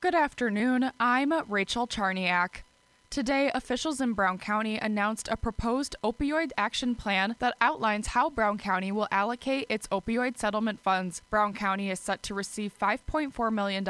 Good 0.00 0.14
afternoon. 0.14 0.92
I'm 1.00 1.32
Rachel 1.50 1.88
Charniak. 1.88 2.62
Today, 3.10 3.50
officials 3.54 4.02
in 4.02 4.12
Brown 4.12 4.36
County 4.36 4.76
announced 4.76 5.28
a 5.30 5.36
proposed 5.38 5.96
opioid 6.04 6.50
action 6.58 6.94
plan 6.94 7.36
that 7.38 7.54
outlines 7.58 8.08
how 8.08 8.28
Brown 8.28 8.58
County 8.58 8.92
will 8.92 9.08
allocate 9.10 9.64
its 9.70 9.88
opioid 9.88 10.36
settlement 10.36 10.78
funds. 10.78 11.22
Brown 11.30 11.54
County 11.54 11.88
is 11.88 11.98
set 11.98 12.22
to 12.24 12.34
receive 12.34 12.78
$5.4 12.78 13.50
million. 13.50 13.82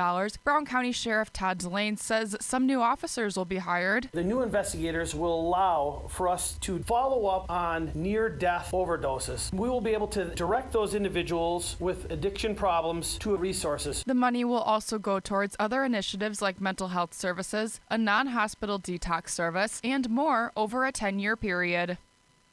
Brown 0.44 0.64
County 0.64 0.92
Sheriff 0.92 1.32
Todd 1.32 1.58
Delain 1.58 1.98
says 1.98 2.36
some 2.41 2.64
new 2.64 2.80
officers 2.80 3.36
will 3.36 3.45
be 3.45 3.57
hired. 3.57 4.09
The 4.12 4.23
new 4.23 4.41
investigators 4.41 5.16
will 5.16 5.41
allow 5.41 6.05
for 6.09 6.29
us 6.29 6.57
to 6.61 6.79
follow 6.85 7.27
up 7.27 7.50
on 7.50 7.91
near 7.96 8.29
death 8.29 8.71
overdoses. 8.73 9.53
We 9.53 9.69
will 9.69 9.80
be 9.80 9.95
able 9.95 10.09
to 10.09 10.27
direct 10.27 10.73
those 10.73 10.95
individuals 10.95 11.75
with 11.80 12.11
addiction 12.12 12.55
problems 12.55 13.19
to 13.19 13.37
resources. 13.37 14.05
The 14.07 14.14
money 14.14 14.45
will 14.45 14.62
also 14.62 15.00
go 15.00 15.19
towards 15.19 15.57
other 15.59 15.82
initiatives 15.82 16.41
like 16.41 16.61
mental 16.61 16.89
health 16.89 17.14
services, 17.14 17.80
a 17.91 17.98
non 17.98 18.29
hospital 18.29 18.79
detox 18.79 19.07
service, 19.29 19.80
and 19.82 20.08
more 20.08 20.53
over 20.57 20.85
a 20.85 20.93
10 20.93 21.18
year 21.18 21.36
period. 21.36 21.98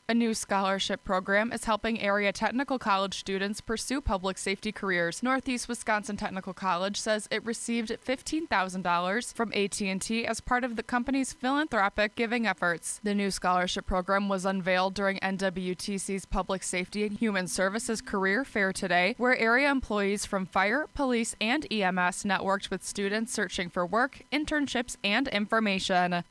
A 0.07 0.13
new 0.13 0.35
scholarship 0.35 1.03
program 1.03 1.51
is 1.51 1.63
helping 1.63 1.99
area 1.99 2.31
technical 2.31 2.77
college 2.77 3.17
students 3.17 3.59
pursue 3.59 4.01
public 4.01 4.37
safety 4.37 4.71
careers. 4.71 5.23
Northeast 5.23 5.67
Wisconsin 5.67 6.15
Technical 6.15 6.53
College 6.53 7.01
says 7.01 7.27
it 7.31 7.43
received 7.43 7.89
$15,000 7.89 9.33
from 9.33 9.51
AT&T 9.53 10.27
as 10.27 10.41
part 10.41 10.63
of 10.63 10.75
the 10.75 10.83
company's 10.83 11.33
philanthropic 11.33 12.13
giving 12.13 12.45
efforts. 12.45 12.99
The 13.03 13.15
new 13.15 13.31
scholarship 13.31 13.87
program 13.87 14.29
was 14.29 14.45
unveiled 14.45 14.93
during 14.93 15.17
NWTC's 15.17 16.27
Public 16.27 16.61
Safety 16.61 17.07
and 17.07 17.17
Human 17.17 17.47
Services 17.47 17.99
Career 17.99 18.45
Fair 18.45 18.71
today, 18.71 19.15
where 19.17 19.35
area 19.35 19.71
employees 19.71 20.23
from 20.23 20.45
fire, 20.45 20.85
police, 20.93 21.35
and 21.41 21.65
EMS 21.71 22.25
networked 22.25 22.69
with 22.69 22.85
students 22.85 23.33
searching 23.33 23.71
for 23.71 23.87
work, 23.87 24.21
internships, 24.31 24.97
and 25.03 25.27
information. 25.29 26.23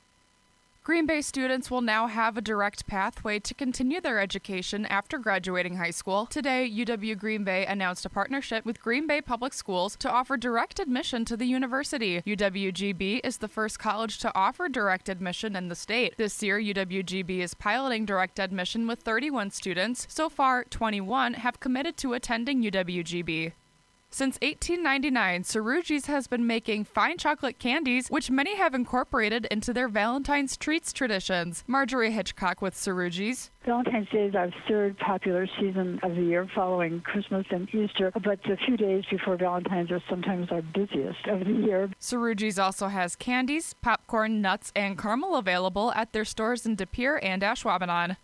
Green 0.85 1.07
Bay 1.07 1.23
students 1.23 1.71
will 1.71 1.81
now 1.81 2.09
have 2.09 2.37
a 2.37 2.43
direct 2.43 2.87
pathway 2.87 3.39
to 3.39 3.55
continue 3.55 4.03
their 4.03 4.21
education 4.21 4.85
after 4.85 5.17
graduating 5.17 5.77
high 5.77 5.91
school. 5.91 6.27
Today, 6.27 6.71
UW 6.71 7.17
Green 7.17 7.43
Bay 7.43 7.65
announced 7.65 8.05
a 8.05 8.11
partnership 8.11 8.67
with 8.67 8.83
Green 8.83 9.07
Bay 9.07 9.23
Public 9.23 9.55
Schools 9.55 9.97
to 9.97 10.11
offer 10.11 10.37
direct 10.37 10.79
admission 10.79 11.25
to 11.25 11.39
the 11.39 11.47
university. 11.47 12.21
UWGB 12.27 13.21
is 13.25 13.39
the 13.39 13.49
first 13.49 13.79
college 13.79 14.19
to 14.19 14.35
offer 14.37 14.69
direct 14.69 15.09
admission 15.09 15.57
in 15.57 15.69
the 15.69 15.75
state. 15.75 16.19
This 16.19 16.43
year, 16.43 16.61
UWGB 16.61 17.39
is 17.39 17.55
piloting 17.55 18.05
direct 18.05 18.39
admission 18.39 18.87
with 18.87 18.99
31 18.99 19.53
students. 19.53 20.07
So 20.11 20.29
far, 20.29 20.65
21 20.65 21.33
have 21.33 21.61
committed 21.61 21.97
to 21.97 22.13
attending 22.13 22.63
UWGB. 22.63 23.53
Since 24.15 24.39
1899, 24.43 25.43
Seroogy's 25.43 26.07
has 26.07 26.29
been 26.29 26.47
making 26.47 26.85
fine 26.85 27.19
chocolate 27.19 27.59
candies, 27.59 28.07
which 28.07 28.31
many 28.31 28.57
have 28.57 28.73
incorporated 28.73 29.45
into 29.51 29.73
their 29.73 29.89
Valentine's 29.89 30.57
treats 30.57 30.93
traditions. 30.93 31.65
Marjorie 31.67 32.13
Hitchcock 32.13 32.63
with 32.63 32.77
Seroogy's. 32.77 33.51
Valentine's 33.67 34.09
Day 34.11 34.27
is 34.27 34.37
our 34.37 34.53
third 34.69 34.97
popular 34.99 35.49
season 35.59 35.99
of 36.05 36.15
the 36.15 36.23
year 36.23 36.49
following 36.55 37.01
Christmas 37.01 37.45
and 37.51 37.69
Easter, 37.75 38.13
but 38.23 38.39
a 38.49 38.57
few 38.65 38.77
days 38.77 39.03
before 39.11 39.37
Valentine's 39.37 39.91
are 39.91 40.03
sometimes 40.09 40.47
our 40.53 40.63
busiest 40.63 41.27
of 41.27 41.41
the 41.41 41.53
year. 41.67 41.91
Seroogy's 41.99 42.57
also 42.57 42.87
has 42.87 43.17
candies, 43.17 43.75
popcorn, 43.83 44.41
nuts, 44.41 44.71
and 44.77 44.97
caramel 44.97 45.35
available 45.35 45.93
at 45.95 46.13
their 46.13 46.25
stores 46.25 46.65
in 46.65 46.77
De 46.77 46.87
Pere 46.87 47.19
and 47.21 47.43
Ashwaubenon. 47.43 48.17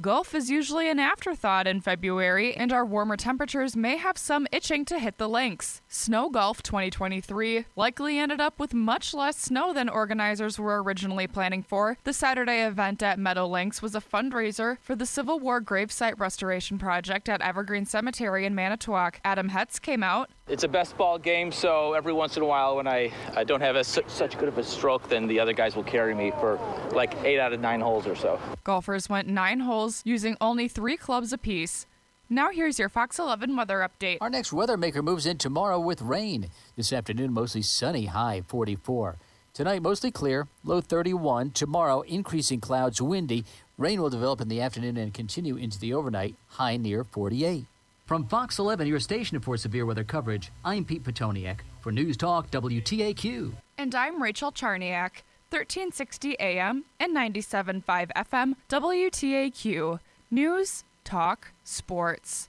Golf 0.00 0.32
is 0.32 0.48
usually 0.48 0.88
an 0.88 1.00
afterthought 1.00 1.66
in 1.66 1.80
February, 1.80 2.54
and 2.54 2.72
our 2.72 2.86
warmer 2.86 3.16
temperatures 3.16 3.74
may 3.74 3.96
have 3.96 4.16
some 4.16 4.46
itching 4.52 4.84
to 4.84 4.96
hit 5.00 5.18
the 5.18 5.28
links. 5.28 5.82
Snow 5.88 6.30
Golf 6.30 6.62
2023 6.62 7.64
likely 7.74 8.16
ended 8.16 8.40
up 8.40 8.60
with 8.60 8.72
much 8.72 9.12
less 9.12 9.36
snow 9.36 9.72
than 9.72 9.88
organizers 9.88 10.56
were 10.56 10.80
originally 10.80 11.26
planning 11.26 11.64
for. 11.64 11.98
The 12.04 12.12
Saturday 12.12 12.64
event 12.64 13.02
at 13.02 13.18
Meadow 13.18 13.48
Links 13.48 13.82
was 13.82 13.96
a 13.96 14.00
fundraiser 14.00 14.76
for 14.80 14.94
the 14.94 15.04
Civil 15.04 15.40
War 15.40 15.60
gravesite 15.60 16.20
restoration 16.20 16.78
project 16.78 17.28
at 17.28 17.42
Evergreen 17.42 17.84
Cemetery 17.84 18.46
in 18.46 18.54
Manitowoc. 18.54 19.18
Adam 19.24 19.48
Hetz 19.48 19.80
came 19.80 20.04
out. 20.04 20.30
It's 20.48 20.64
a 20.64 20.68
best 20.68 20.96
ball 20.96 21.18
game, 21.18 21.52
so 21.52 21.92
every 21.92 22.14
once 22.14 22.38
in 22.38 22.42
a 22.42 22.46
while 22.46 22.76
when 22.76 22.88
I, 22.88 23.12
I 23.36 23.44
don't 23.44 23.60
have 23.60 23.76
a, 23.76 23.84
such 23.84 24.38
good 24.38 24.48
of 24.48 24.56
a 24.56 24.64
stroke, 24.64 25.06
then 25.10 25.26
the 25.26 25.38
other 25.38 25.52
guys 25.52 25.76
will 25.76 25.84
carry 25.84 26.14
me 26.14 26.30
for 26.40 26.58
like 26.92 27.14
eight 27.22 27.38
out 27.38 27.52
of 27.52 27.60
nine 27.60 27.82
holes 27.82 28.06
or 28.06 28.16
so. 28.16 28.40
Golfers 28.64 29.10
went 29.10 29.28
nine 29.28 29.60
holes 29.60 30.00
using 30.06 30.38
only 30.40 30.66
three 30.66 30.96
clubs 30.96 31.34
apiece. 31.34 31.84
Now 32.30 32.50
here's 32.50 32.78
your 32.78 32.88
Fox 32.88 33.18
11 33.18 33.56
weather 33.56 33.86
update. 33.86 34.18
Our 34.22 34.30
next 34.30 34.50
weather 34.50 34.78
maker 34.78 35.02
moves 35.02 35.26
in 35.26 35.36
tomorrow 35.36 35.78
with 35.78 36.00
rain. 36.00 36.48
This 36.76 36.94
afternoon, 36.94 37.34
mostly 37.34 37.60
sunny, 37.60 38.06
high 38.06 38.42
44. 38.48 39.16
Tonight, 39.52 39.82
mostly 39.82 40.10
clear, 40.10 40.48
low 40.64 40.80
31. 40.80 41.50
Tomorrow, 41.50 42.02
increasing 42.02 42.60
clouds, 42.60 43.02
windy. 43.02 43.44
Rain 43.76 44.00
will 44.00 44.08
develop 44.08 44.40
in 44.40 44.48
the 44.48 44.62
afternoon 44.62 44.96
and 44.96 45.12
continue 45.12 45.56
into 45.56 45.78
the 45.78 45.92
overnight, 45.92 46.36
high 46.48 46.78
near 46.78 47.04
48. 47.04 47.66
From 48.08 48.24
Fox 48.24 48.58
11, 48.58 48.86
your 48.86 49.00
station 49.00 49.38
for 49.38 49.58
severe 49.58 49.84
weather 49.84 50.02
coverage, 50.02 50.50
I'm 50.64 50.82
Pete 50.82 51.04
Petoniak 51.04 51.58
for 51.80 51.92
News 51.92 52.16
Talk 52.16 52.50
WTAQ. 52.50 53.52
And 53.76 53.94
I'm 53.94 54.22
Rachel 54.22 54.50
Charniak. 54.50 55.20
1360 55.50 56.36
AM 56.40 56.86
and 56.98 57.14
97.5 57.14 58.10
FM 58.16 58.54
WTAQ. 58.70 59.98
News, 60.30 60.84
talk, 61.04 61.52
sports. 61.64 62.46